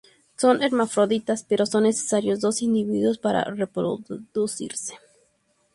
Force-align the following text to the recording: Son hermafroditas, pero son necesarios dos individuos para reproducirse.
Son 0.35 0.63
hermafroditas, 0.63 1.43
pero 1.43 1.67
son 1.67 1.83
necesarios 1.83 2.41
dos 2.41 2.63
individuos 2.63 3.19
para 3.19 3.43
reproducirse. 3.43 4.95